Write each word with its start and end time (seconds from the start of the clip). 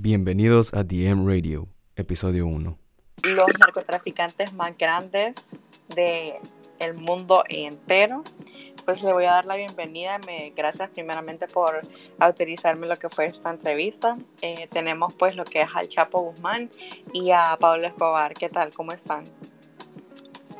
Bienvenidos 0.00 0.72
a 0.74 0.84
DM 0.84 1.26
Radio, 1.26 1.66
episodio 1.96 2.46
1. 2.46 2.78
Los 3.24 3.58
narcotraficantes 3.58 4.52
más 4.52 4.78
grandes 4.78 5.34
del 5.88 6.34
el 6.78 6.94
mundo 6.94 7.42
entero. 7.48 8.22
Pues 8.84 9.02
le 9.02 9.12
voy 9.12 9.24
a 9.24 9.30
dar 9.30 9.46
la 9.46 9.56
bienvenida. 9.56 10.18
Me, 10.24 10.50
gracias 10.50 10.90
primeramente 10.90 11.48
por 11.48 11.80
autorizarme 12.20 12.86
lo 12.86 12.94
que 12.94 13.08
fue 13.08 13.26
esta 13.26 13.50
entrevista. 13.50 14.16
Eh, 14.40 14.68
tenemos 14.70 15.14
pues 15.14 15.34
lo 15.34 15.42
que 15.42 15.62
es 15.62 15.68
al 15.74 15.88
Chapo 15.88 16.20
Guzmán 16.20 16.70
y 17.12 17.32
a 17.32 17.56
Pablo 17.58 17.88
Escobar. 17.88 18.34
¿Qué 18.34 18.48
tal? 18.48 18.72
¿Cómo 18.72 18.92
están? 18.92 19.24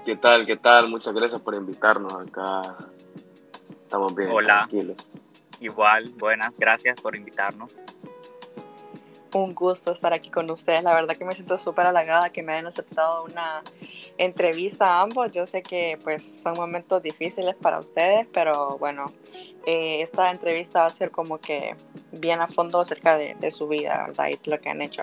¿Qué 0.05 0.17
tal? 0.17 0.47
¿Qué 0.47 0.57
tal? 0.57 0.89
Muchas 0.89 1.15
gracias 1.15 1.41
por 1.41 1.55
invitarnos 1.55 2.13
acá. 2.13 2.77
Estamos 3.85 4.17
bien. 4.17 4.31
Hola. 4.33 4.67
Tranquilos. 4.67 4.97
Igual, 5.61 6.11
buenas, 6.19 6.53
gracias 6.59 7.01
por 7.01 7.15
invitarnos. 7.15 7.73
Un 9.35 9.55
gusto 9.55 9.93
estar 9.93 10.13
aquí 10.13 10.31
con 10.31 10.51
ustedes. 10.51 10.83
La 10.83 10.95
verdad 10.95 11.17
que 11.17 11.25
me 11.25 11.35
siento 11.35 11.59
súper 11.59 11.87
halagada 11.87 12.31
que 12.31 12.43
me 12.43 12.53
hayan 12.55 12.67
aceptado 12.67 13.25
una 13.25 13.63
entrevista 14.17 14.87
a 14.87 15.03
ambos. 15.03 15.31
Yo 15.33 15.47
sé 15.47 15.63
que 15.63 15.99
pues 16.03 16.23
son 16.43 16.55
momentos 16.55 17.03
difíciles 17.03 17.55
para 17.57 17.79
ustedes, 17.79 18.27
pero 18.33 18.79
bueno, 18.79 19.07
eh, 19.67 20.01
esta 20.01 20.31
entrevista 20.31 20.81
va 20.81 20.87
a 20.87 20.91
ser 20.91 21.11
como 21.11 21.39
que 21.39 21.75
bien 22.13 22.41
a 22.41 22.49
fondo 22.49 22.81
acerca 22.81 23.19
de, 23.19 23.51
su 23.51 23.69
vida, 23.69 24.05
¿verdad? 24.07 24.29
Y 24.29 24.49
lo 24.49 24.61
que 24.61 24.71
han 24.71 24.81
hecho. 24.81 25.03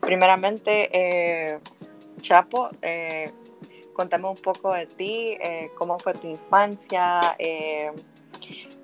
Primeramente, 0.00 0.90
eh, 0.92 1.58
Chapo, 2.20 2.70
eh, 2.82 3.32
contame 3.92 4.28
un 4.28 4.36
poco 4.36 4.72
de 4.72 4.86
ti, 4.86 5.36
eh, 5.40 5.70
cómo 5.76 5.98
fue 5.98 6.14
tu 6.14 6.28
infancia, 6.28 7.36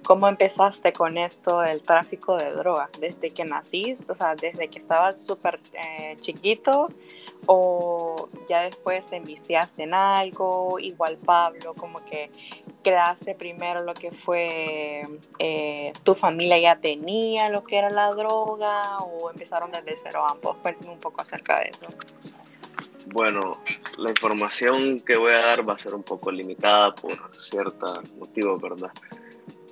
cómo 0.09 0.27
empezaste 0.27 0.95
con 0.95 1.19
esto 1.19 1.61
del 1.61 1.83
tráfico 1.83 2.39
de 2.39 2.51
drogas, 2.55 2.89
desde 2.99 3.31
que 3.31 3.45
naciste, 3.45 4.11
o 4.11 4.15
sea, 4.15 4.35
desde 4.35 4.69
que 4.69 4.79
estabas 4.79 5.23
súper 5.23 5.61
eh, 5.75 6.17
chiquito 6.23 6.89
o 7.45 8.31
ya 8.49 8.63
después 8.63 9.07
te 9.07 9.17
enviciaste 9.17 9.83
en 9.83 9.93
algo, 9.93 10.79
igual 10.79 11.19
Pablo, 11.19 11.75
como 11.75 12.03
que 12.07 12.31
creaste 12.83 13.35
primero 13.35 13.83
lo 13.83 13.93
que 13.93 14.11
fue, 14.11 15.03
eh, 15.41 15.93
tu 16.05 16.15
familia 16.15 16.59
ya 16.59 16.77
tenía 16.77 17.51
lo 17.51 17.63
que 17.63 17.77
era 17.77 17.91
la 17.91 18.09
droga 18.11 19.01
o 19.01 19.29
empezaron 19.29 19.71
desde 19.71 19.95
cero 20.03 20.25
ambos, 20.27 20.57
cuéntame 20.63 20.91
un 20.91 21.01
poco 21.01 21.21
acerca 21.21 21.59
de 21.59 21.67
eso. 21.67 21.87
Bueno, 23.13 23.61
la 23.99 24.09
información 24.09 25.01
que 25.01 25.19
voy 25.19 25.35
a 25.35 25.41
dar 25.41 25.69
va 25.69 25.75
a 25.75 25.79
ser 25.79 25.95
un 25.95 26.03
poco 26.03 26.31
limitada 26.31 26.95
por 26.95 27.15
ciertos 27.43 28.11
motivos, 28.15 28.59
¿verdad? 28.63 28.91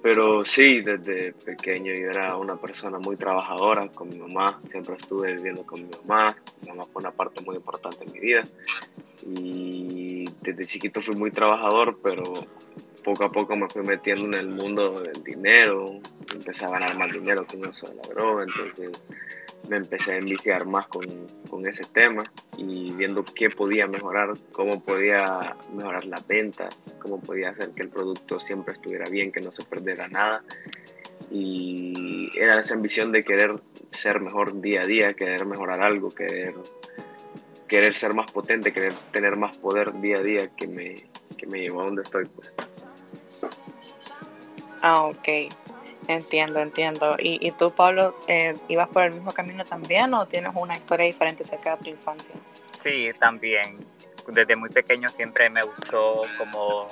Pero 0.07 0.45
sí, 0.45 0.83
desde 0.83 1.33
pequeño 1.33 1.93
yo 1.93 2.11
era 2.11 2.37
una 2.37 2.55
persona 2.55 2.97
muy 2.97 3.17
trabajadora 3.17 3.89
con 3.89 4.09
mi 4.09 4.19
mamá, 4.19 4.61
siempre 4.71 4.95
estuve 4.95 5.35
viviendo 5.35 5.67
con 5.67 5.83
mi 5.83 5.89
mamá, 6.07 6.33
mi 6.63 6.69
mamá 6.69 6.85
fue 6.93 7.03
una 7.03 7.11
parte 7.11 7.43
muy 7.45 7.57
importante 7.57 8.05
en 8.05 8.13
mi 8.13 8.21
vida. 8.21 8.43
Y 9.27 10.25
desde 10.43 10.65
chiquito 10.65 11.03
fui 11.03 11.17
muy 11.17 11.33
trabajador, 11.33 11.99
pero 12.05 12.23
poco 13.03 13.25
a 13.25 13.33
poco 13.33 13.57
me 13.57 13.69
fui 13.69 13.83
metiendo 13.83 14.27
en 14.27 14.35
el 14.35 14.49
mundo 14.49 14.93
del 14.93 15.25
dinero, 15.25 15.99
empecé 16.33 16.67
a 16.67 16.71
ganar 16.71 16.97
más 16.97 17.13
dinero 17.13 17.45
con 17.45 17.69
eso 17.69 17.89
de 17.89 17.97
la 17.97 18.03
droga, 18.03 18.45
entonces 18.45 19.03
me 19.69 19.79
empecé 19.79 20.13
a 20.13 20.19
enviciar 20.19 20.69
más 20.69 20.87
con, 20.87 21.05
con, 21.51 21.67
ese 21.67 21.83
tema 21.83 22.23
y 22.57 22.93
viendo 22.95 23.25
qué 23.25 23.51
podía 23.51 23.87
mejorar, 23.87 24.33
cómo 24.53 24.83
podía 24.83 25.57
mejorar 25.75 26.05
la 26.07 26.23
venta, 26.27 26.69
cómo 26.99 27.21
podía 27.21 27.51
hacer 27.51 27.71
que 27.71 27.83
el 27.83 27.89
producto 27.89 28.41
siempre 28.41 28.75
estuviera 28.75 29.09
bien, 29.11 29.31
que 29.31 29.41
no 29.41 29.53
se 29.53 29.65
perdiera 29.65 30.09
nada. 30.09 30.43
Y 31.31 32.29
era 32.39 32.61
esa 32.61 32.75
ambición 32.75 33.13
de 33.13 33.23
querer 33.23 33.57
ser 33.91 34.21
mejor 34.21 34.61
día 34.61 34.83
a 34.83 34.87
día, 34.87 35.15
querer 35.15 35.45
mejorar 35.45 35.83
algo, 35.83 36.11
querer, 36.11 36.55
querer 37.69 37.95
ser 37.95 38.15
más 38.15 38.31
potente, 38.31 38.73
querer 38.73 38.95
tener 39.11 39.37
más 39.37 39.57
poder 39.57 40.01
día 40.01 40.19
a 40.19 40.23
día 40.23 40.49
que 40.57 40.67
me, 40.67 40.95
que 41.37 41.47
me 41.47 41.61
llevó 41.61 41.83
a 41.83 41.87
donde 41.87 42.03
estoy. 42.03 42.25
Pues. 42.27 42.53
Ah, 44.83 45.03
ok. 45.03 45.29
Entiendo, 46.09 46.61
entiendo. 46.61 47.17
¿Y, 47.19 47.45
y 47.47 47.51
tú, 47.53 47.73
Pablo, 47.73 48.15
eh, 48.29 48.57
ibas 48.69 48.89
por 48.89 49.03
el 49.03 49.15
mismo 49.15 49.33
camino 49.33 49.65
también 49.65 50.15
o 50.15 50.27
tienes 50.27 50.53
una 50.55 50.77
historia 50.77 51.07
diferente 51.07 51.43
acerca 51.43 51.77
de 51.77 51.83
tu 51.83 51.91
infancia? 51.91 52.35
Sí, 52.83 53.09
también. 53.19 53.79
Desde 54.29 54.57
muy 54.57 54.71
pequeño 54.71 55.09
siempre 55.09 55.51
me 55.51 55.63
gustó 55.63 56.23
como 56.39 56.87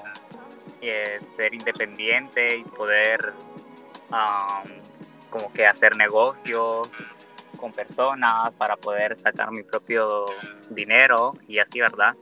eh, 0.80 1.20
ser 1.36 1.54
independiente 1.54 2.58
y 2.58 2.64
poder 2.64 3.32
como 5.30 5.52
que 5.52 5.66
hacer 5.66 5.96
negocios 5.96 6.88
con 7.56 7.72
personas 7.72 8.52
para 8.52 8.76
poder 8.76 9.18
sacar 9.18 9.50
mi 9.50 9.64
propio 9.64 10.26
dinero 10.70 11.32
y 11.48 11.58
así, 11.58 11.80
¿verdad? 11.80 12.14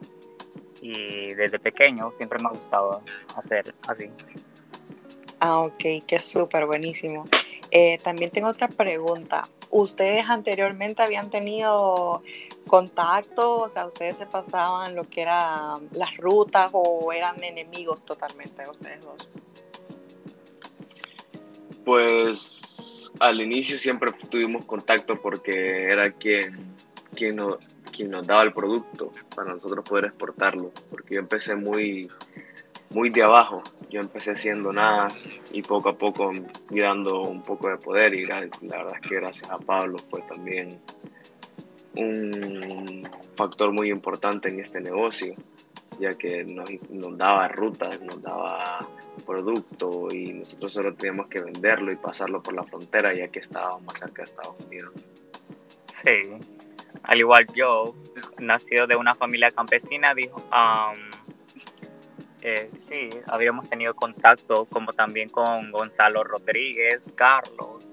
Y 0.81 1.34
desde 1.34 1.58
pequeño 1.58 2.10
siempre 2.12 2.38
me 2.38 2.48
ha 2.48 2.52
gustado 2.52 3.02
hacer 3.36 3.75
así. 3.86 4.10
Ah, 5.44 5.58
ok, 5.58 6.04
que 6.06 6.20
súper 6.20 6.66
buenísimo. 6.66 7.25
Eh, 7.72 7.98
también 7.98 8.30
tengo 8.30 8.47
otra 8.47 8.69
pregunta. 8.69 9.42
¿Ustedes 9.70 10.30
anteriormente 10.30 11.03
habían 11.03 11.30
tenido 11.30 12.22
contacto? 12.69 13.62
O 13.62 13.69
sea, 13.69 13.86
¿ustedes 13.86 14.19
se 14.19 14.26
pasaban 14.26 14.94
lo 14.94 15.02
que 15.02 15.22
eran 15.22 15.88
las 15.94 16.16
rutas 16.16 16.70
o 16.72 17.12
eran 17.12 17.42
enemigos 17.42 18.04
totalmente 18.04 18.62
ustedes 18.70 19.00
dos? 19.04 19.28
Pues 21.84 23.10
al 23.19 23.41
inicio 23.41 23.78
siempre 23.78 24.12
tuvimos 24.31 24.64
contacto 24.64 25.20
porque 25.20 25.86
era 25.86 26.12
quien, 26.12 26.56
quien, 27.16 27.34
nos, 27.34 27.56
quien 27.91 28.12
nos 28.12 28.25
daba 28.28 28.44
el 28.44 28.52
producto 28.52 29.10
para 29.34 29.54
nosotros 29.54 29.84
poder 29.84 30.04
exportarlo. 30.04 30.70
Porque 30.88 31.14
yo 31.14 31.20
empecé 31.20 31.56
muy, 31.56 32.08
muy 32.94 33.10
de 33.10 33.22
abajo. 33.22 33.62
Yo 33.91 34.00
empecé 34.00 34.34
siendo 34.36 34.72
nada 34.72 35.08
y 35.53 35.62
poco 35.62 35.91
a 35.91 35.94
poco 35.97 36.32
y 36.70 36.80
dando 36.80 37.22
un 37.22 37.42
poco 37.42 37.69
de 37.69 37.76
poder 37.76 38.14
y 38.14 38.25
la, 38.25 38.41
la 38.62 38.78
verdad 38.78 38.94
es 39.03 39.08
que 39.08 39.16
gracias 39.16 39.50
a 39.50 39.58
Pablo 39.58 39.98
fue 40.10 40.22
también 40.22 40.80
un 41.97 43.08
factor 43.36 43.72
muy 43.72 43.91
importante 43.91 44.48
en 44.48 44.60
este 44.60 44.81
negocio, 44.81 45.34
ya 45.98 46.14
que 46.14 46.44
nos, 46.44 46.70
nos 46.91 47.19
daba 47.19 47.48
rutas, 47.48 48.00
nos 48.00 48.22
daba 48.22 48.88
producto 49.26 50.08
y 50.10 50.32
nosotros 50.32 50.72
solo 50.72 50.94
teníamos 50.94 51.26
que 51.28 51.42
venderlo 51.42 51.92
y 51.92 51.97
pasarlo 51.97 52.42
por 52.42 52.54
la 52.54 52.62
frontera 52.62 53.14
ya 53.14 53.28
que 53.28 53.41
estábamos 53.41 53.82
más 53.82 53.98
cerca 53.98 54.22
de 54.22 54.31
Estados 54.31 54.56
Unidos. 54.66 54.92
Sí, 56.02 56.32
al 57.04 57.19
igual 57.19 57.47
yo, 57.54 57.94
nacido 58.38 58.86
de 58.86 58.97
una 58.97 59.14
familia 59.14 59.50
campesina, 59.50 60.14
dijo, 60.14 60.36
um, 60.36 61.22
eh, 62.42 62.70
sí, 62.91 63.08
habíamos 63.28 63.69
tenido 63.69 63.94
contacto 63.94 64.66
como 64.66 64.92
también 64.92 65.28
con 65.28 65.70
Gonzalo 65.70 66.25
Rodríguez, 66.25 67.00
Carlos 67.14 67.86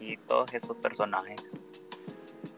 y 0.00 0.16
todos 0.16 0.52
esos 0.54 0.76
personajes. 0.78 1.49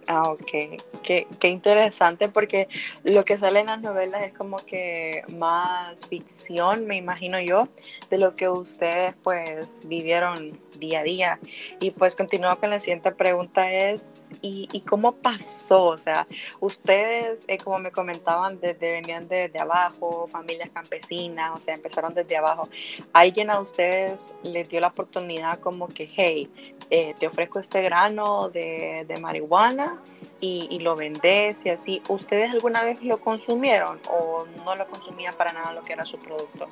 Ah, 0.09 0.31
ok. 0.31 0.81
Qué, 1.03 1.27
qué, 1.39 1.49
interesante 1.49 2.29
porque 2.29 2.69
lo 3.05 3.25
que 3.25 3.39
sale 3.39 3.61
en 3.61 3.67
las 3.67 3.81
novelas 3.81 4.25
es 4.25 4.33
como 4.33 4.57
que 4.57 5.23
más 5.37 6.07
ficción, 6.07 6.87
me 6.87 6.97
imagino 6.97 7.41
yo, 7.41 7.69
de 8.11 8.19
lo 8.19 8.35
que 8.35 8.49
ustedes 8.49 9.15
pues 9.23 9.81
vivieron 9.87 10.59
día 10.79 11.01
a 11.01 11.03
día. 11.03 11.39
Y 11.81 11.93
pues 11.93 12.17
continúo 12.17 12.57
con 12.59 12.71
la 12.71 12.81
siguiente 12.81 13.13
pregunta 13.13 13.73
es, 13.73 14.29
¿y, 14.41 14.69
y 14.73 14.81
cómo 14.81 15.13
pasó? 15.13 15.87
O 15.87 15.97
sea, 15.97 16.27
ustedes, 16.61 17.41
eh, 17.47 17.59
como 17.59 17.79
me 17.79 17.93
comentaban, 17.93 18.61
desde 18.61 18.93
venían 18.93 19.29
desde 19.29 19.59
abajo, 19.61 20.27
familias 20.29 20.71
campesinas, 20.71 21.59
o 21.59 21.63
sea, 21.63 21.75
empezaron 21.75 22.15
desde 22.15 22.37
abajo. 22.37 22.69
¿Alguien 23.13 23.51
a 23.51 23.61
ustedes 23.61 24.35
les 24.43 24.69
dio 24.69 24.81
la 24.81 24.89
oportunidad 24.89 25.61
como 25.61 25.87
que, 25.89 26.09
hey, 26.13 26.51
eh, 26.95 27.15
te 27.19 27.27
ofrezco 27.27 27.59
este 27.59 27.81
grano 27.81 28.51
de, 28.51 29.07
de 29.09 29.19
marihuana 29.19 30.03
y, 30.41 30.69
y, 30.71 30.81
lo 30.81 30.95
vendes 30.95 31.65
y 31.65 31.71
así. 31.71 32.03
¿Ustedes 32.09 32.51
alguna 32.51 32.85
vez 32.85 33.03
lo 33.03 33.17
consumieron 33.19 33.99
o 34.11 34.45
no 34.63 34.75
lo 34.75 34.87
consumían 34.89 35.35
para 35.35 35.55
nada 35.55 35.73
lo 35.73 35.81
que 35.81 35.95
era 35.95 36.05
su 36.05 36.19
producto? 36.19 36.69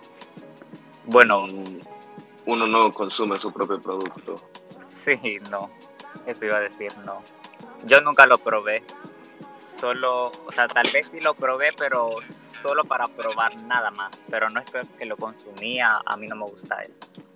Bueno, 1.07 1.47
uno 2.45 2.67
no 2.67 2.93
consume 2.93 3.41
su 3.41 3.51
propio 3.51 3.81
producto. 3.81 4.35
Sí, 5.07 5.39
no. 5.51 5.71
Eso 6.27 6.45
iba 6.45 6.59
a 6.59 6.61
decir, 6.61 6.93
no. 6.99 7.23
Yo 7.87 8.03
nunca 8.03 8.27
lo 8.27 8.37
probé. 8.37 8.83
Solo, 9.79 10.27
o 10.27 10.53
sea, 10.55 10.69
tal 10.69 10.87
vez 10.93 11.09
sí 11.11 11.19
lo 11.21 11.33
probé, 11.33 11.71
pero 11.79 12.11
solo 12.61 12.85
para 12.85 13.09
probar 13.09 13.59
nada 13.63 13.91
más. 13.91 14.11
Pero 14.29 14.51
no 14.51 14.61
es 14.61 14.67
que 14.99 15.07
lo 15.07 15.17
consumía, 15.17 16.03
a 16.05 16.15
mí 16.19 16.27
no 16.27 16.37
me 16.37 16.45
gusta 16.45 16.83
eso. 16.83 17.30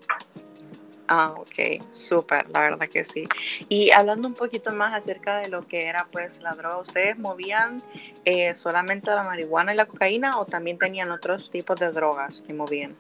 Ah, 1.07 1.35
ok, 1.37 1.85
súper, 1.91 2.49
la 2.51 2.61
verdad 2.61 2.89
que 2.89 3.05
sí. 3.05 3.25
Y 3.69 3.91
hablando 3.91 4.27
un 4.27 4.35
poquito 4.35 4.73
más 4.73 4.95
acerca 4.95 5.39
de 5.39 5.49
lo 5.49 5.63
que 5.63 5.87
era 5.87 6.09
pues 6.11 6.41
la 6.41 6.53
droga, 6.53 6.79
¿ustedes 6.79 7.19
movían 7.19 7.83
eh, 8.25 8.55
solamente 8.55 9.11
la 9.11 9.23
marihuana 9.23 9.75
y 9.75 9.77
la 9.77 9.85
cocaína 9.85 10.39
o 10.39 10.47
también 10.47 10.79
tenían 10.79 11.11
otros 11.11 11.51
tipos 11.51 11.79
de 11.79 11.93
drogas 11.93 12.41
que 12.41 12.55
movían? 12.55 12.97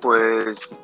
Pues 0.00 0.80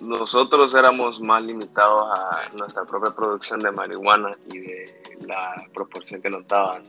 nosotros 0.00 0.74
éramos 0.74 1.18
más 1.20 1.44
limitados 1.44 2.02
a 2.12 2.48
nuestra 2.56 2.84
propia 2.84 3.14
producción 3.14 3.60
de 3.60 3.70
marihuana 3.70 4.30
y 4.52 4.58
de 4.58 4.84
la 5.26 5.54
proporción 5.72 6.20
que 6.20 6.28
nos 6.28 6.46
daban 6.46 6.82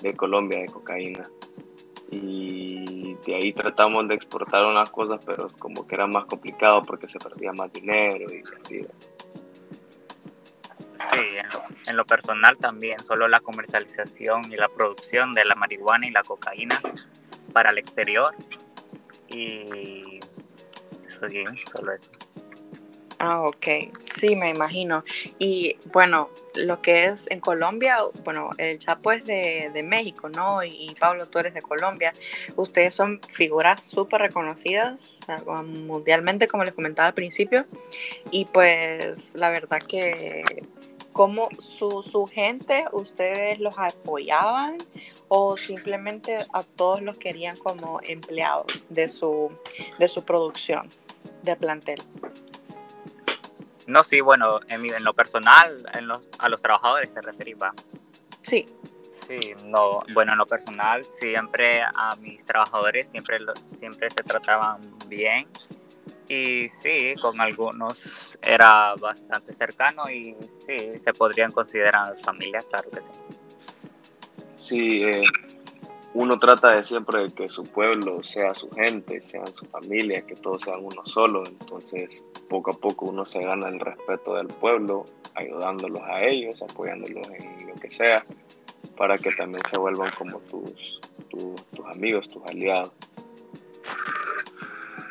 de 0.00 0.14
Colombia 0.14 0.60
de 0.60 0.66
cocaína. 0.66 1.28
Y 2.10 3.14
de 3.26 3.34
ahí 3.34 3.52
tratamos 3.52 4.08
de 4.08 4.14
exportar 4.14 4.64
unas 4.64 4.90
cosas, 4.90 5.22
pero 5.24 5.48
como 5.58 5.86
que 5.86 5.94
era 5.94 6.06
más 6.06 6.24
complicado 6.24 6.82
porque 6.82 7.08
se 7.08 7.18
perdía 7.18 7.52
más 7.52 7.72
dinero 7.72 8.24
y 8.32 8.42
así. 8.42 8.80
Sí, 11.12 11.20
en 11.86 11.96
lo, 11.96 12.04
personal 12.04 12.56
también, 12.58 12.98
solo 13.00 13.28
la 13.28 13.40
comercialización 13.40 14.52
y 14.52 14.56
la 14.56 14.68
producción 14.68 15.32
de 15.32 15.44
la 15.44 15.54
marihuana 15.54 16.06
y 16.06 16.10
la 16.10 16.22
cocaína 16.22 16.80
para 17.52 17.70
el 17.70 17.78
exterior. 17.78 18.34
Y 19.28 20.20
eso 21.06 21.28
sí, 21.28 21.44
solo 21.74 21.92
eso. 21.92 22.17
Ah, 23.20 23.42
ok, 23.42 23.66
sí, 24.16 24.36
me 24.36 24.50
imagino. 24.50 25.04
Y 25.40 25.76
bueno, 25.92 26.30
lo 26.54 26.80
que 26.80 27.06
es 27.06 27.28
en 27.30 27.40
Colombia, 27.40 27.98
bueno, 28.22 28.50
el 28.58 28.78
Chapo 28.78 29.10
es 29.10 29.24
de, 29.24 29.70
de 29.74 29.82
México, 29.82 30.28
¿no? 30.28 30.62
Y, 30.62 30.94
Pablo, 31.00 31.26
tú 31.26 31.40
eres 31.40 31.52
de 31.52 31.60
Colombia. 31.60 32.12
Ustedes 32.54 32.94
son 32.94 33.20
figuras 33.28 33.82
súper 33.82 34.20
reconocidas 34.20 35.18
mundialmente, 35.64 36.46
como 36.46 36.62
les 36.62 36.74
comentaba 36.74 37.08
al 37.08 37.14
principio. 37.14 37.66
Y 38.30 38.44
pues 38.44 39.34
la 39.34 39.50
verdad 39.50 39.82
que 39.82 40.62
como 41.12 41.48
su, 41.58 42.04
su 42.04 42.26
gente, 42.26 42.84
ustedes 42.92 43.58
los 43.58 43.76
apoyaban 43.78 44.78
o 45.26 45.56
simplemente 45.56 46.46
a 46.52 46.62
todos 46.62 47.02
los 47.02 47.18
querían 47.18 47.56
como 47.56 47.98
empleados 48.04 48.84
de 48.88 49.08
su, 49.08 49.50
de 49.98 50.06
su 50.06 50.24
producción, 50.24 50.88
de 51.42 51.56
plantel. 51.56 52.00
No, 53.88 54.04
sí, 54.04 54.20
bueno, 54.20 54.60
en, 54.68 54.84
en 54.84 55.02
lo 55.02 55.14
personal, 55.14 55.76
en 55.94 56.06
los, 56.06 56.28
a 56.38 56.50
los 56.50 56.60
trabajadores 56.60 57.12
te 57.12 57.22
referís, 57.22 57.56
Sí. 58.42 58.66
Sí, 59.26 59.54
no, 59.66 60.02
bueno, 60.12 60.32
en 60.32 60.38
lo 60.38 60.46
personal, 60.46 61.04
siempre 61.18 61.82
a 61.82 62.14
mis 62.20 62.44
trabajadores 62.44 63.08
siempre, 63.10 63.38
siempre 63.78 64.08
se 64.10 64.22
trataban 64.22 64.80
bien. 65.06 65.46
Y 66.28 66.68
sí, 66.68 67.14
con 67.20 67.40
algunos 67.40 67.98
era 68.42 68.94
bastante 69.00 69.54
cercano 69.54 70.08
y 70.10 70.36
sí, 70.66 70.98
se 71.02 71.12
podrían 71.14 71.50
considerar 71.50 72.14
familias, 72.22 72.66
claro 72.66 72.90
que 72.90 73.00
sí. 73.00 73.38
Sí, 74.56 75.02
eh, 75.04 75.24
uno 76.12 76.36
trata 76.36 76.72
de 76.72 76.84
siempre 76.84 77.26
que 77.34 77.48
su 77.48 77.62
pueblo 77.62 78.22
sea 78.22 78.52
su 78.52 78.68
gente, 78.70 79.22
sean 79.22 79.46
su 79.54 79.64
familia, 79.66 80.20
que 80.22 80.34
todos 80.34 80.62
sean 80.62 80.80
uno 80.82 81.04
solo. 81.06 81.42
Entonces, 81.46 82.22
poco 82.48 82.70
a 82.70 82.74
poco 82.74 83.06
uno 83.06 83.24
se 83.24 83.40
gana 83.40 83.68
el 83.68 83.80
respeto 83.80 84.34
del 84.34 84.48
pueblo, 84.48 85.04
ayudándolos 85.34 86.02
a 86.02 86.22
ellos, 86.24 86.60
apoyándolos 86.62 87.26
en 87.30 87.68
lo 87.68 87.74
que 87.74 87.90
sea, 87.90 88.24
para 88.96 89.16
que 89.18 89.30
también 89.30 89.62
se 89.70 89.78
vuelvan 89.78 90.10
como 90.16 90.40
tus, 90.40 91.00
tus, 91.30 91.64
tus 91.70 91.86
amigos, 91.86 92.28
tus 92.28 92.42
aliados. 92.46 92.92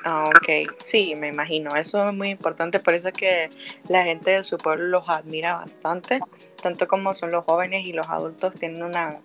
Ah, 0.10 0.24
ok, 0.24 0.72
sí, 0.84 1.16
me 1.18 1.28
imagino. 1.28 1.76
Eso 1.76 2.04
es 2.06 2.14
muy 2.14 2.30
importante, 2.30 2.80
por 2.80 2.94
eso 2.94 3.10
es 3.10 3.14
que 3.14 3.50
la 3.90 4.06
gente 4.06 4.32
de 4.32 4.44
su 4.44 4.58
pueblo 4.58 4.86
los 4.88 5.10
admira 5.10 5.56
bastante, 5.56 6.22
tanto 6.62 6.88
como 6.88 7.14
son 7.14 7.32
los 7.32 7.44
jóvenes 7.44 7.86
y 7.86 7.92
los 7.92 8.08
adultos 8.08 8.54
tienen 8.56 8.84
una 8.84 9.20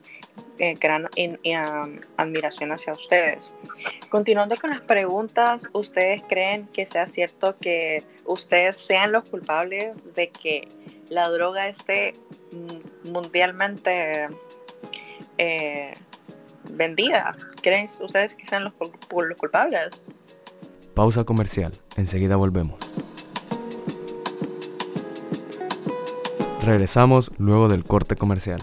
gran 0.58 1.08
admiración 2.16 2.72
hacia 2.72 2.92
ustedes. 2.92 3.52
Continuando 4.10 4.56
con 4.56 4.70
las 4.70 4.80
preguntas, 4.80 5.68
¿ustedes 5.72 6.22
creen 6.28 6.66
que 6.68 6.86
sea 6.86 7.06
cierto 7.06 7.56
que 7.58 8.04
ustedes 8.24 8.76
sean 8.76 9.12
los 9.12 9.28
culpables 9.28 10.14
de 10.14 10.30
que 10.30 10.68
la 11.08 11.28
droga 11.30 11.68
esté 11.68 12.12
mundialmente 13.04 14.28
eh, 15.38 15.92
vendida? 16.70 17.34
¿Creen 17.62 17.88
ustedes 18.00 18.34
que 18.34 18.46
sean 18.46 18.64
los 18.64 18.74
culpables? 19.36 20.02
Pausa 20.94 21.24
comercial, 21.24 21.72
enseguida 21.96 22.36
volvemos. 22.36 22.78
Regresamos 26.60 27.32
luego 27.38 27.68
del 27.68 27.84
corte 27.84 28.14
comercial. 28.14 28.62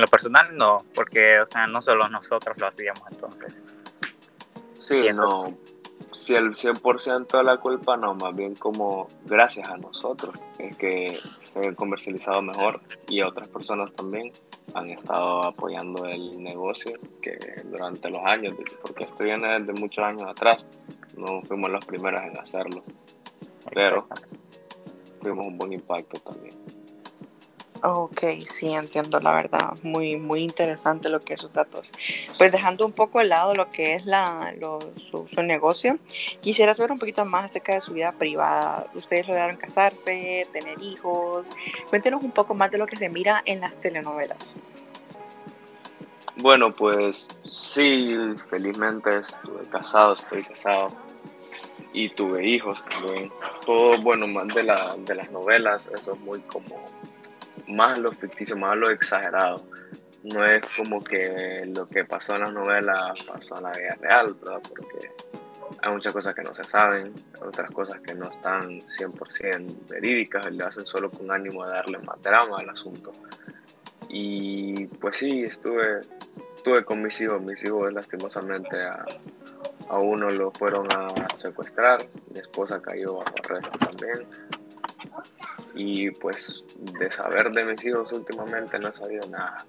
En 0.00 0.04
lo 0.06 0.10
personal 0.10 0.56
no, 0.56 0.78
porque, 0.94 1.38
o 1.40 1.44
sea, 1.44 1.66
no 1.66 1.82
solo 1.82 2.08
nosotros 2.08 2.56
lo 2.56 2.68
hacíamos 2.68 3.02
entonces. 3.10 3.54
Sí, 4.72 5.10
no. 5.14 5.58
Si 6.14 6.34
el 6.34 6.54
100% 6.54 7.36
de 7.36 7.44
la 7.44 7.58
culpa 7.58 7.98
no, 7.98 8.14
más 8.14 8.34
bien 8.34 8.54
como 8.54 9.08
gracias 9.26 9.68
a 9.68 9.76
nosotros 9.76 10.34
es 10.58 10.74
que 10.78 11.18
se 11.40 11.68
ha 11.68 11.74
comercializado 11.74 12.40
mejor 12.40 12.80
y 13.08 13.20
otras 13.20 13.48
personas 13.48 13.92
también 13.92 14.32
han 14.72 14.88
estado 14.88 15.44
apoyando 15.44 16.06
el 16.06 16.42
negocio 16.42 16.98
que 17.20 17.38
durante 17.64 18.08
los 18.08 18.22
años, 18.24 18.54
porque 18.80 19.04
esto 19.04 19.22
viene 19.22 19.58
desde 19.58 19.78
muchos 19.78 20.02
años 20.02 20.22
atrás, 20.22 20.64
no 21.18 21.42
fuimos 21.42 21.68
los 21.68 21.84
primeros 21.84 22.22
en 22.22 22.38
hacerlo, 22.38 22.82
pero 23.74 24.08
tuvimos 25.20 25.46
un 25.46 25.58
buen 25.58 25.74
impacto 25.74 26.18
también. 26.20 26.79
Ok, 27.82 28.20
sí, 28.46 28.68
entiendo 28.68 29.20
la 29.20 29.32
verdad. 29.32 29.72
Muy, 29.82 30.16
muy 30.16 30.40
interesante 30.40 31.08
lo 31.08 31.20
que 31.20 31.34
es 31.34 31.40
sus 31.40 31.52
datos. 31.52 31.90
Pues 32.36 32.52
dejando 32.52 32.84
un 32.84 32.92
poco 32.92 33.20
de 33.20 33.24
lado 33.24 33.54
lo 33.54 33.70
que 33.70 33.94
es 33.94 34.04
la, 34.04 34.52
su, 34.96 35.42
negocio, 35.42 35.98
quisiera 36.40 36.74
saber 36.74 36.92
un 36.92 36.98
poquito 36.98 37.24
más 37.24 37.46
acerca 37.46 37.74
de 37.74 37.80
su 37.80 37.92
vida 37.92 38.12
privada. 38.12 38.86
Ustedes 38.94 39.26
lograron 39.26 39.56
casarse, 39.56 40.46
tener 40.52 40.80
hijos. 40.82 41.46
Cuéntenos 41.88 42.22
un 42.22 42.32
poco 42.32 42.54
más 42.54 42.70
de 42.70 42.78
lo 42.78 42.86
que 42.86 42.96
se 42.96 43.08
mira 43.08 43.42
en 43.46 43.60
las 43.60 43.80
telenovelas. 43.80 44.54
Bueno, 46.36 46.72
pues 46.72 47.28
sí, 47.44 48.14
felizmente 48.48 49.18
estuve 49.18 49.66
casado, 49.70 50.14
estoy 50.14 50.42
casado 50.44 50.88
y 51.92 52.08
tuve 52.10 52.46
hijos 52.46 52.82
también. 52.84 53.30
Todo, 53.64 54.00
bueno, 54.00 54.26
más 54.26 54.48
de, 54.48 54.62
la, 54.62 54.96
de 54.98 55.14
las 55.14 55.30
novelas, 55.30 55.82
eso 55.94 56.12
es 56.12 56.20
muy 56.20 56.40
como 56.40 56.82
más 57.70 57.98
lo 57.98 58.12
ficticio, 58.12 58.56
más 58.56 58.76
lo 58.76 58.90
exagerado. 58.90 59.62
No 60.22 60.44
es 60.44 60.62
como 60.76 61.00
que 61.00 61.64
lo 61.74 61.88
que 61.88 62.04
pasó 62.04 62.34
en 62.34 62.42
las 62.42 62.52
novelas 62.52 63.22
pasó 63.26 63.56
en 63.56 63.62
la 63.62 63.70
vida 63.70 63.96
real, 64.00 64.34
¿verdad? 64.34 64.60
Porque 64.68 65.10
hay 65.82 65.92
muchas 65.92 66.12
cosas 66.12 66.34
que 66.34 66.42
no 66.42 66.54
se 66.54 66.64
saben, 66.64 67.12
otras 67.40 67.70
cosas 67.70 68.00
que 68.00 68.14
no 68.14 68.28
están 68.28 68.80
100% 68.80 69.88
verídicas, 69.88 70.50
le 70.50 70.64
hacen 70.64 70.84
solo 70.84 71.10
con 71.10 71.32
ánimo 71.32 71.64
de 71.64 71.72
darle 71.72 71.98
más 72.00 72.20
drama 72.20 72.58
al 72.58 72.68
asunto. 72.68 73.12
Y 74.08 74.86
pues 74.86 75.16
sí, 75.16 75.44
estuve, 75.44 76.00
estuve 76.54 76.84
con 76.84 77.02
mis 77.02 77.18
hijos, 77.20 77.40
mis 77.40 77.62
hijos 77.64 77.92
lastimosamente 77.92 78.82
a, 78.82 79.06
a 79.88 79.98
uno 79.98 80.28
lo 80.30 80.50
fueron 80.50 80.92
a 80.92 81.08
secuestrar, 81.38 82.00
mi 82.32 82.40
esposa 82.40 82.82
cayó 82.82 83.14
bajo 83.14 83.34
arresto 83.42 83.78
también 83.78 84.26
y 85.74 86.10
pues 86.10 86.64
de 86.98 87.10
saber 87.10 87.50
de 87.52 87.64
mis 87.64 87.84
hijos 87.84 88.12
últimamente 88.12 88.78
no 88.78 88.88
he 88.88 88.92
sabido 88.92 89.28
nada. 89.28 89.64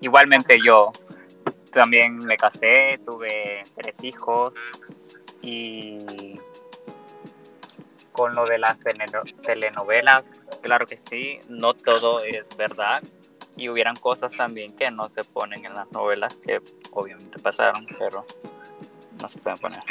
Igualmente 0.00 0.56
yo 0.64 0.92
también 1.72 2.16
me 2.16 2.36
casé, 2.36 3.00
tuve 3.04 3.62
tres 3.74 3.96
hijos 4.02 4.54
y 5.42 6.38
con 8.12 8.34
lo 8.34 8.46
de 8.46 8.58
las 8.58 8.78
telenovelas, 9.42 10.22
claro 10.62 10.86
que 10.86 11.00
sí, 11.10 11.40
no 11.48 11.74
todo 11.74 12.22
es 12.22 12.44
verdad 12.56 13.02
y 13.56 13.68
hubieran 13.68 13.96
cosas 13.96 14.36
también 14.36 14.74
que 14.76 14.90
no 14.90 15.08
se 15.08 15.24
ponen 15.24 15.64
en 15.64 15.74
las 15.74 15.90
novelas 15.92 16.36
que 16.36 16.60
obviamente 16.92 17.38
pasaron, 17.40 17.86
pero 17.98 18.24
no 19.20 19.28
se 19.28 19.38
pueden 19.38 19.58
poner. 19.58 19.82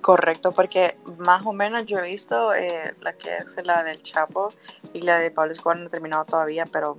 Correcto, 0.00 0.52
porque 0.52 0.96
más 1.18 1.44
o 1.44 1.52
menos 1.52 1.84
yo 1.84 1.98
he 1.98 2.02
visto 2.02 2.54
eh, 2.54 2.94
la 3.00 3.12
que 3.12 3.36
es 3.36 3.64
la 3.64 3.82
del 3.82 4.02
Chapo 4.02 4.52
y 4.94 5.02
la 5.02 5.18
de 5.18 5.30
Pablo 5.30 5.52
Escobar 5.52 5.78
no 5.78 5.86
he 5.86 5.90
terminado 5.90 6.24
todavía, 6.24 6.64
pero 6.64 6.98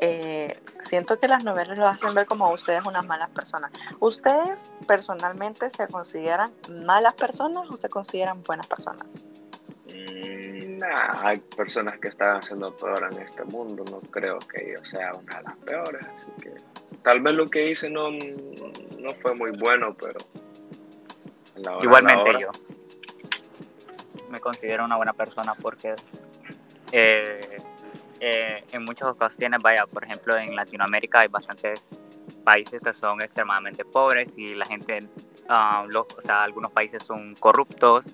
eh, 0.00 0.56
siento 0.84 1.18
que 1.18 1.26
las 1.26 1.42
novelas 1.42 1.76
lo 1.76 1.86
hacen 1.86 2.14
ver 2.14 2.26
como 2.26 2.52
ustedes 2.52 2.82
unas 2.86 3.04
malas 3.04 3.30
personas. 3.30 3.72
¿Ustedes 3.98 4.70
personalmente 4.86 5.68
se 5.70 5.88
consideran 5.88 6.52
malas 6.84 7.14
personas 7.14 7.68
o 7.70 7.76
se 7.76 7.88
consideran 7.88 8.42
buenas 8.44 8.66
personas? 8.66 9.04
Mm, 9.92 10.78
hay 11.24 11.38
personas 11.38 11.98
que 11.98 12.08
están 12.08 12.36
haciendo 12.36 12.74
peor 12.76 13.08
en 13.10 13.20
este 13.20 13.42
mundo, 13.44 13.84
no 13.90 14.00
creo 14.10 14.38
que 14.38 14.74
yo 14.76 14.84
sea 14.84 15.10
una 15.12 15.38
de 15.38 15.42
las 15.42 15.56
peores, 15.56 16.06
así 16.14 16.30
que 16.40 16.52
tal 17.02 17.20
vez 17.20 17.34
lo 17.34 17.46
que 17.46 17.70
hice 17.70 17.90
no, 17.90 18.10
no 18.10 19.12
fue 19.20 19.34
muy 19.34 19.50
bueno, 19.58 19.96
pero 19.98 20.18
Igualmente 21.82 22.40
yo. 22.40 22.50
Me 24.30 24.40
considero 24.40 24.84
una 24.84 24.96
buena 24.96 25.12
persona 25.12 25.54
porque 25.54 25.94
eh, 26.92 27.58
eh, 28.20 28.64
en 28.72 28.84
muchas 28.84 29.08
ocasiones, 29.08 29.60
vaya, 29.62 29.86
por 29.86 30.04
ejemplo, 30.04 30.36
en 30.36 30.54
Latinoamérica 30.54 31.20
hay 31.20 31.28
bastantes 31.28 31.80
países 32.44 32.80
que 32.82 32.92
son 32.92 33.20
extremadamente 33.22 33.84
pobres 33.84 34.28
y 34.36 34.54
la 34.54 34.64
gente 34.66 34.98
ah, 35.48 35.84
los, 35.88 36.06
o 36.16 36.20
sea, 36.20 36.42
algunos 36.42 36.72
países 36.72 37.02
son 37.02 37.34
corruptos 37.36 38.04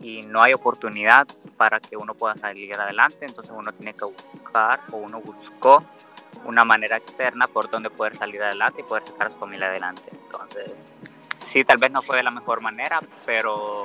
y 0.00 0.22
no 0.22 0.42
hay 0.42 0.54
oportunidad 0.54 1.26
para 1.56 1.80
que 1.80 1.96
uno 1.96 2.14
pueda 2.14 2.36
salir 2.36 2.74
adelante, 2.76 3.26
entonces 3.26 3.52
uno 3.56 3.72
tiene 3.72 3.94
que 3.94 4.04
buscar 4.04 4.80
o 4.92 4.98
uno 4.98 5.20
buscó 5.20 5.82
una 6.44 6.64
manera 6.64 6.96
externa 6.96 7.46
por 7.46 7.68
donde 7.68 7.90
poder 7.90 8.16
salir 8.16 8.42
adelante 8.42 8.82
y 8.82 8.84
poder 8.84 9.04
sacar 9.04 9.28
a 9.28 9.30
su 9.30 9.36
familia 9.36 9.68
adelante. 9.68 10.02
Entonces, 10.12 10.72
sí, 11.48 11.64
tal 11.64 11.78
vez 11.78 11.90
no 11.90 12.02
fue 12.02 12.16
de 12.16 12.22
la 12.22 12.30
mejor 12.30 12.60
manera, 12.60 13.00
pero 13.24 13.84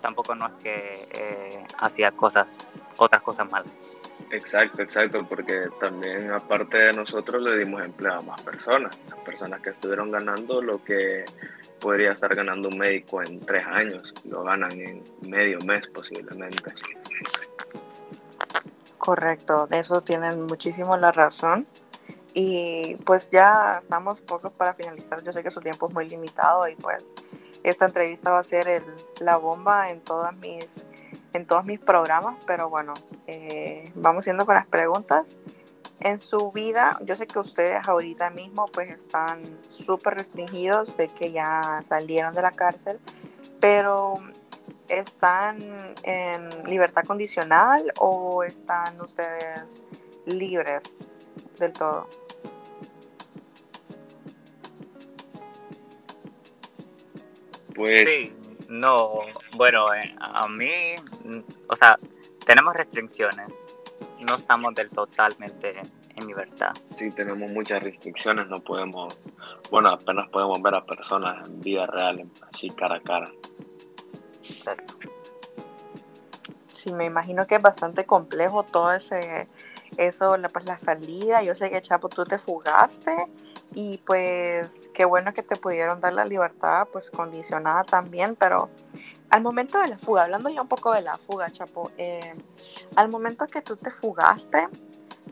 tampoco 0.00 0.34
no 0.34 0.46
es 0.46 0.52
que 0.62 1.08
eh, 1.12 1.64
hacía 1.78 2.10
cosas, 2.12 2.46
otras 2.96 3.22
cosas 3.22 3.50
malas. 3.50 3.70
Exacto, 4.30 4.82
exacto, 4.82 5.24
porque 5.26 5.68
también 5.80 6.30
aparte 6.30 6.78
de 6.78 6.92
nosotros 6.92 7.42
le 7.42 7.58
dimos 7.58 7.84
empleo 7.84 8.14
a 8.14 8.20
más 8.20 8.40
personas, 8.42 8.96
las 9.08 9.18
personas 9.20 9.60
que 9.62 9.70
estuvieron 9.70 10.10
ganando 10.10 10.60
lo 10.60 10.82
que 10.84 11.24
podría 11.80 12.12
estar 12.12 12.34
ganando 12.34 12.68
un 12.68 12.76
médico 12.76 13.22
en 13.22 13.40
tres 13.40 13.64
años, 13.66 14.12
lo 14.24 14.42
ganan 14.42 14.72
en 14.72 15.02
medio 15.28 15.58
mes 15.60 15.86
posiblemente. 15.88 16.72
Correcto, 18.98 19.66
de 19.68 19.78
eso 19.78 20.02
tienen 20.02 20.44
muchísimo 20.44 20.96
la 20.98 21.12
razón. 21.12 21.66
Y 22.40 22.94
pues 23.04 23.30
ya 23.30 23.80
estamos 23.82 24.20
pocos 24.20 24.52
para 24.52 24.72
finalizar. 24.72 25.24
Yo 25.24 25.32
sé 25.32 25.42
que 25.42 25.50
su 25.50 25.60
tiempo 25.60 25.88
es 25.88 25.94
muy 25.94 26.08
limitado 26.08 26.68
y 26.68 26.76
pues 26.76 27.02
esta 27.64 27.86
entrevista 27.86 28.30
va 28.30 28.38
a 28.38 28.44
ser 28.44 28.68
el, 28.68 28.84
la 29.18 29.38
bomba 29.38 29.90
en 29.90 30.00
todas 30.00 30.36
mis 30.36 30.64
en 31.32 31.46
todos 31.46 31.64
mis 31.64 31.80
programas, 31.80 32.36
pero 32.46 32.68
bueno, 32.70 32.94
eh, 33.26 33.90
vamos 33.96 34.24
yendo 34.24 34.46
con 34.46 34.54
las 34.54 34.68
preguntas. 34.68 35.36
En 35.98 36.20
su 36.20 36.52
vida, 36.52 36.96
yo 37.02 37.16
sé 37.16 37.26
que 37.26 37.40
ustedes 37.40 37.88
ahorita 37.88 38.30
mismo 38.30 38.66
pues 38.66 38.88
están 38.90 39.42
súper 39.68 40.14
restringidos 40.14 40.96
de 40.96 41.08
que 41.08 41.32
ya 41.32 41.80
salieron 41.82 42.34
de 42.34 42.42
la 42.42 42.52
cárcel, 42.52 43.00
pero 43.58 44.14
¿están 44.86 45.58
en 46.04 46.48
libertad 46.66 47.02
condicional 47.02 47.92
o 47.98 48.44
están 48.44 49.00
ustedes 49.00 49.82
libres 50.24 50.84
del 51.58 51.72
todo? 51.72 52.06
Pues 57.78 58.10
Sí, 58.10 58.34
no, 58.68 59.20
bueno, 59.56 59.86
eh, 59.94 60.14
a 60.18 60.48
mí, 60.48 60.96
o 61.68 61.76
sea, 61.76 61.96
tenemos 62.44 62.74
restricciones, 62.74 63.46
no 64.26 64.34
estamos 64.34 64.74
del 64.74 64.90
totalmente 64.90 65.80
en 66.16 66.26
libertad. 66.26 66.72
sí 66.92 67.08
tenemos 67.10 67.52
muchas 67.52 67.80
restricciones, 67.80 68.48
no 68.48 68.56
podemos, 68.56 69.16
bueno, 69.70 69.90
apenas 69.90 70.28
podemos 70.30 70.60
ver 70.60 70.74
a 70.74 70.84
personas 70.84 71.46
en 71.46 71.60
vida 71.60 71.86
real, 71.86 72.28
así 72.52 72.68
cara 72.70 72.96
a 72.96 73.00
cara. 73.00 73.30
Exacto. 74.42 74.94
Sí, 76.66 76.92
me 76.92 77.04
imagino 77.04 77.46
que 77.46 77.54
es 77.54 77.62
bastante 77.62 78.04
complejo 78.06 78.64
todo 78.64 78.92
ese, 78.92 79.46
eso, 79.96 80.36
la, 80.36 80.48
pues 80.48 80.64
la 80.64 80.78
salida. 80.78 81.42
Yo 81.42 81.54
sé 81.54 81.70
que 81.70 81.80
Chapo, 81.80 82.08
tú 82.08 82.24
te 82.24 82.38
fugaste 82.38 83.14
y 83.80 83.98
pues 83.98 84.90
qué 84.92 85.04
bueno 85.04 85.32
que 85.32 85.44
te 85.44 85.54
pudieron 85.54 86.00
dar 86.00 86.12
la 86.12 86.24
libertad, 86.24 86.88
pues 86.92 87.12
condicionada 87.12 87.84
también, 87.84 88.34
pero 88.34 88.70
al 89.30 89.40
momento 89.40 89.80
de 89.80 89.86
la 89.86 89.98
fuga, 89.98 90.24
hablando 90.24 90.48
ya 90.48 90.62
un 90.62 90.66
poco 90.66 90.92
de 90.92 91.00
la 91.00 91.16
fuga, 91.16 91.48
Chapo, 91.52 91.92
eh, 91.96 92.34
al 92.96 93.08
momento 93.08 93.46
que 93.46 93.62
tú 93.62 93.76
te 93.76 93.92
fugaste, 93.92 94.66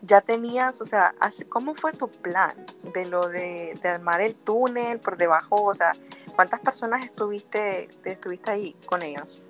ya 0.02 0.20
tenías, 0.20 0.80
o 0.80 0.86
sea, 0.86 1.12
¿cómo 1.48 1.74
fue 1.74 1.90
tu 1.92 2.08
plan 2.08 2.54
de 2.94 3.06
lo 3.06 3.28
de, 3.28 3.76
de 3.82 3.88
armar 3.88 4.20
el 4.20 4.36
túnel 4.36 5.00
por 5.00 5.16
debajo? 5.16 5.64
O 5.64 5.74
sea, 5.74 5.90
¿cuántas 6.36 6.60
personas 6.60 7.04
estuviste, 7.04 7.88
te 8.04 8.12
estuviste 8.12 8.52
ahí 8.52 8.76
con 8.86 9.02
ellos? 9.02 9.42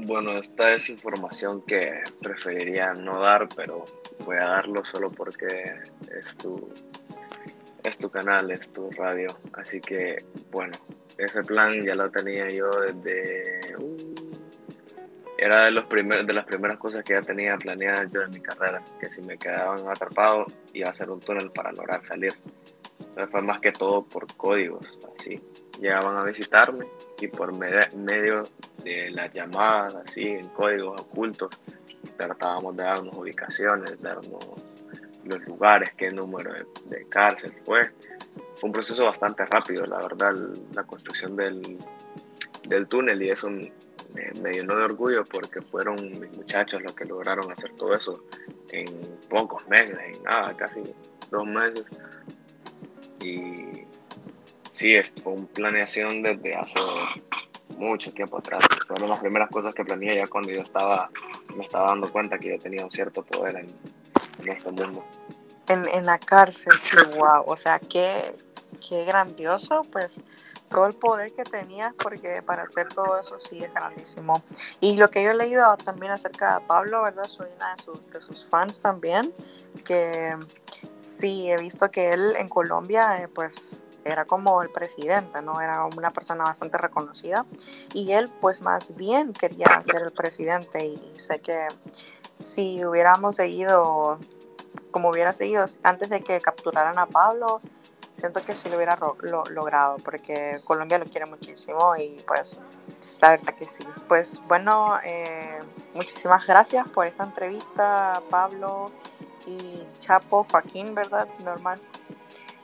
Bueno, 0.00 0.32
esta 0.32 0.72
es 0.72 0.90
información 0.90 1.62
que 1.62 2.02
preferiría 2.20 2.92
no 2.92 3.18
dar, 3.18 3.48
pero 3.56 3.86
voy 4.26 4.36
a 4.36 4.44
darlo 4.44 4.84
solo 4.84 5.10
porque 5.10 5.46
es 6.10 6.36
tu, 6.36 6.70
es 7.84 7.98
tu 7.98 8.10
canal, 8.10 8.50
es 8.50 8.70
tu 8.70 8.90
radio. 8.92 9.28
Así 9.54 9.80
que, 9.80 10.16
bueno, 10.50 10.72
ese 11.18 11.42
plan 11.42 11.80
ya 11.80 11.94
lo 11.94 12.10
tenía 12.10 12.50
yo 12.50 12.70
desde... 12.70 13.76
uh, 13.78 13.96
era 15.38 15.64
de, 15.64 15.72
los 15.72 15.86
primer, 15.86 16.24
de 16.24 16.34
las 16.34 16.44
primeras 16.44 16.78
cosas 16.78 17.02
que 17.02 17.14
ya 17.14 17.20
tenía 17.20 17.56
planeadas 17.56 18.08
yo 18.12 18.22
en 18.22 18.30
mi 18.30 18.40
carrera, 18.40 18.80
que 19.00 19.10
si 19.10 19.22
me 19.22 19.36
quedaban 19.36 19.88
atrapados 19.88 20.52
iba 20.72 20.88
a 20.88 20.92
hacer 20.92 21.10
un 21.10 21.18
túnel 21.18 21.50
para 21.50 21.72
lograr 21.72 22.04
salir. 22.06 22.32
Entonces 23.00 23.28
fue 23.28 23.42
más 23.42 23.60
que 23.60 23.72
todo 23.72 24.04
por 24.04 24.32
códigos, 24.36 24.86
así. 25.18 25.40
Llegaban 25.80 26.16
a 26.16 26.22
visitarme 26.22 26.86
y 27.20 27.26
por 27.26 27.58
me- 27.58 27.88
medio 27.96 28.44
de 28.84 29.10
las 29.10 29.32
llamadas, 29.32 29.96
así, 29.96 30.28
en 30.28 30.46
códigos 30.50 31.00
ocultos, 31.00 31.50
tratábamos 32.16 32.76
de 32.76 32.84
darnos 32.84 33.16
ubicaciones, 33.16 34.00
darnos 34.00 34.44
los 35.24 35.40
lugares, 35.46 35.92
qué 35.96 36.10
número 36.10 36.52
de, 36.52 36.66
de 36.86 37.08
cárcel 37.08 37.52
fue. 37.64 37.82
Fue 38.56 38.68
un 38.68 38.72
proceso 38.72 39.04
bastante 39.04 39.44
rápido, 39.46 39.84
la 39.86 39.98
verdad, 39.98 40.34
la 40.74 40.84
construcción 40.84 41.36
del, 41.36 41.78
del 42.68 42.86
túnel 42.86 43.22
y 43.22 43.30
eso 43.30 43.50
me, 43.50 43.72
me 44.42 44.52
llenó 44.52 44.76
de 44.76 44.84
orgullo 44.84 45.24
porque 45.24 45.60
fueron 45.60 45.96
mis 45.96 46.36
muchachos 46.36 46.82
los 46.82 46.94
que 46.94 47.04
lograron 47.04 47.50
hacer 47.50 47.72
todo 47.74 47.94
eso 47.94 48.24
en 48.72 48.86
pocos 49.28 49.66
meses, 49.68 49.98
en 49.98 50.22
nada, 50.22 50.56
casi 50.56 50.82
dos 51.30 51.46
meses. 51.46 51.84
Y 53.20 53.84
sí, 54.72 54.96
fue 55.22 55.32
una 55.34 55.46
planeación 55.46 56.22
desde 56.22 56.54
hace 56.54 56.80
mucho 57.76 58.12
tiempo 58.12 58.38
atrás. 58.38 58.64
Fueron 58.86 59.10
las 59.10 59.20
primeras 59.20 59.50
cosas 59.50 59.74
que 59.74 59.84
planeé 59.84 60.16
ya 60.16 60.26
cuando 60.26 60.50
yo 60.50 60.60
estaba, 60.60 61.10
me 61.56 61.62
estaba 61.62 61.88
dando 61.88 62.10
cuenta 62.10 62.38
que 62.38 62.50
yo 62.50 62.58
tenía 62.58 62.84
un 62.84 62.90
cierto 62.90 63.22
poder 63.22 63.56
en, 63.56 63.66
en 64.42 64.56
este 64.56 64.70
mundo. 64.70 65.04
En, 65.68 65.88
en 65.88 66.06
la 66.06 66.18
cárcel, 66.18 66.72
sí, 66.80 66.96
wow. 67.16 67.44
O 67.46 67.56
sea, 67.56 67.78
qué, 67.78 68.34
qué 68.86 69.04
grandioso, 69.04 69.82
pues, 69.90 70.20
todo 70.68 70.86
el 70.86 70.94
poder 70.94 71.32
que 71.32 71.44
tenías, 71.44 71.92
porque 71.94 72.42
para 72.42 72.62
hacer 72.62 72.88
todo 72.88 73.20
eso 73.20 73.38
sí 73.38 73.62
es 73.62 73.72
grandísimo. 73.72 74.42
Y 74.80 74.96
lo 74.96 75.10
que 75.10 75.22
yo 75.22 75.30
he 75.30 75.34
leído 75.34 75.76
también 75.76 76.12
acerca 76.12 76.58
de 76.58 76.66
Pablo, 76.66 77.02
¿verdad? 77.02 77.24
Soy 77.24 77.48
una 77.56 77.74
de 77.74 77.82
sus, 77.82 78.10
de 78.10 78.20
sus 78.20 78.44
fans 78.46 78.80
también, 78.80 79.32
que 79.84 80.36
sí, 81.00 81.50
he 81.50 81.58
visto 81.58 81.90
que 81.90 82.12
él 82.12 82.34
en 82.36 82.48
Colombia, 82.48 83.20
eh, 83.20 83.28
pues, 83.28 83.54
era 84.04 84.24
como 84.24 84.62
el 84.62 84.70
presidente, 84.70 85.42
¿no? 85.42 85.60
Era 85.60 85.84
una 85.84 86.10
persona 86.10 86.44
bastante 86.44 86.76
reconocida. 86.78 87.46
Y 87.92 88.12
él, 88.12 88.28
pues, 88.40 88.62
más 88.62 88.96
bien 88.96 89.32
quería 89.32 89.82
ser 89.84 90.02
el 90.02 90.12
presidente. 90.12 90.84
Y 90.86 91.12
sé 91.18 91.40
que 91.40 91.68
si 92.42 92.84
hubiéramos 92.84 93.36
seguido 93.36 94.18
como 94.90 95.08
hubiera 95.10 95.32
seguido 95.32 95.64
antes 95.82 96.10
de 96.10 96.20
que 96.20 96.40
capturaran 96.40 96.98
a 96.98 97.06
Pablo, 97.06 97.60
siento 98.18 98.42
que 98.42 98.54
sí 98.54 98.68
lo 98.68 98.76
hubiera 98.76 98.96
lo- 99.20 99.44
logrado, 99.46 99.96
porque 100.04 100.60
Colombia 100.64 100.98
lo 100.98 101.06
quiere 101.06 101.26
muchísimo 101.26 101.96
y 101.96 102.20
pues 102.26 102.56
la 103.20 103.30
verdad 103.30 103.54
que 103.54 103.64
sí. 103.64 103.84
Pues 104.08 104.40
bueno, 104.48 104.98
eh, 105.04 105.58
muchísimas 105.94 106.46
gracias 106.46 106.88
por 106.88 107.06
esta 107.06 107.24
entrevista, 107.24 108.20
Pablo 108.28 108.90
y 109.46 109.82
Chapo, 109.98 110.46
Joaquín, 110.50 110.94
¿verdad? 110.94 111.26
Normal. 111.44 111.80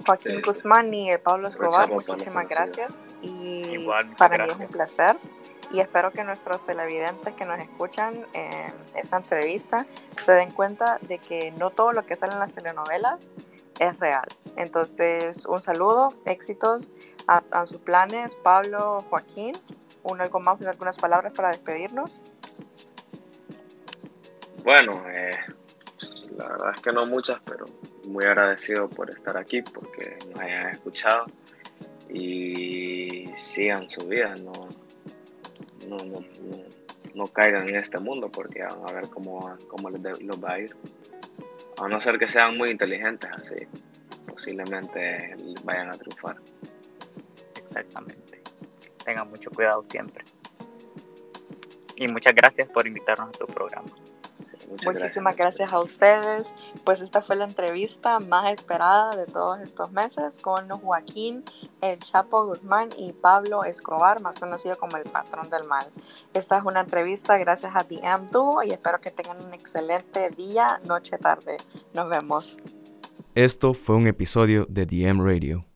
Joaquín 0.07 0.37
Sí. 0.37 0.43
Guzmán 0.43 0.93
y 0.95 1.17
Pablo 1.19 1.49
Escobar, 1.49 1.91
muchísimas 1.91 2.49
gracias. 2.49 2.91
Y 3.23 3.67
Igual, 3.75 4.15
para 4.17 4.45
mí 4.47 4.53
es 4.53 4.59
un 4.59 4.69
placer. 4.69 5.19
Y 5.71 5.81
espero 5.81 6.11
que 6.13 6.25
nuestros 6.25 6.65
televidentes 6.65 7.35
que 7.35 7.45
nos 7.45 7.59
escuchan 7.59 8.27
en 8.33 8.73
esta 8.95 9.19
entrevista 9.19 9.87
se 10.25 10.33
den 10.33 10.51
cuenta 10.51 10.99
de 11.03 11.19
que 11.19 11.51
no 11.53 11.71
todo 11.71 11.93
lo 11.93 12.07
que 12.07 12.17
sale 12.17 12.33
en 12.33 12.39
las 12.39 12.55
telenovelas 12.55 13.29
es 13.79 13.99
real. 13.99 14.27
Entonces, 14.57 15.45
un 15.47 15.61
saludo, 15.61 16.09
éxitos 16.25 16.89
a, 17.27 17.67
sus 17.67 17.79
planes, 17.79 18.35
Pablo, 18.37 19.05
Joaquín. 19.11 19.53
Un, 20.03 20.21
algo 20.21 20.41
más, 20.41 20.61
algunas 20.65 20.97
palabras 20.97 21.35
para 21.35 21.51
despedirnos. 21.51 22.19
Bueno, 24.65 24.95
eh, 25.15 25.39
la 26.37 26.49
verdad 26.49 26.73
es 26.75 26.81
que 26.81 26.93
no 26.93 27.05
muchas, 27.05 27.41
pero 27.45 27.67
muy 28.07 28.25
agradecido 28.25 28.89
por 28.89 29.11
estar 29.11 29.37
aquí, 29.37 29.61
porque 29.61 30.19
nos 30.31 30.41
hayan 30.41 30.69
escuchado 30.69 31.27
y 32.09 33.27
sigan 33.39 33.91
su 33.91 34.07
vida, 34.07 34.35
no, 34.43 34.69
no, 35.89 35.97
no, 35.97 36.25
no, 37.15 37.27
caigan 37.27 37.69
en 37.69 37.77
este 37.77 37.99
mundo 37.99 38.31
porque 38.31 38.63
van 38.63 38.89
a 38.89 38.93
ver 38.93 39.09
cómo, 39.09 39.57
cómo 39.69 39.91
les, 39.91 40.23
los 40.23 40.43
va 40.43 40.53
a 40.53 40.61
ir. 40.61 40.77
A 41.79 41.89
no 41.89 42.01
ser 42.01 42.19
que 42.19 42.29
sean 42.29 42.57
muy 42.57 42.71
inteligentes 42.71 43.31
así, 43.33 43.67
posiblemente 44.27 45.35
vayan 45.65 45.89
a 45.89 45.93
triunfar. 45.93 46.37
Exactamente. 47.69 48.43
Tengan 49.05 49.29
mucho 49.29 49.51
cuidado 49.51 49.83
siempre. 49.85 50.25
Y 51.97 52.07
muchas 52.09 52.35
gracias 52.35 52.69
por 52.69 52.87
invitarnos 52.87 53.29
a 53.29 53.33
tu 53.33 53.47
programa. 53.47 53.89
Muchísimas 54.85 55.37
gracias. 55.37 55.73
a 55.73 55.81
ustedes. 55.81 56.53
Pues 56.85 57.01
esta 57.01 57.23
fue 57.23 57.37
la 57.37 57.45
entrevista 57.45 58.21
más 58.21 58.53
esperada 58.53 59.17
de 59.17 59.27
todos 59.27 59.61
estos 59.61 59.91
meses 59.93 60.39
con 60.41 60.69
Joaquín 60.69 61.45
El 61.81 61.99
Chapo 61.99 62.47
Guzmán 62.47 62.89
y 62.97 63.13
Pablo 63.13 63.65
Escobar, 63.65 64.21
más 64.21 64.39
conocido 64.39 64.77
como 64.79 64.97
el 64.97 65.05
patrón 65.05 65.51
del 65.51 65.65
mal. 65.65 65.87
Esta 66.35 66.59
es 66.59 66.65
una 66.65 66.81
entrevista 66.81 67.39
gracias 67.39 67.75
a 67.75 67.85
DM 67.85 68.29
Duo 68.31 68.63
y 68.63 68.71
espero 68.71 69.01
que 69.01 69.11
tengan 69.11 69.45
un 69.45 69.55
excelente 69.55 70.31
día, 70.31 70.81
noche, 70.85 71.19
tarde. 71.19 71.57
Nos 71.95 72.09
vemos. 72.09 72.57
Esto 73.35 73.75
fue 73.75 73.97
un 73.97 74.07
episodio 74.07 74.67
de 74.69 74.87
DM 74.87 75.25
Radio. 75.25 75.68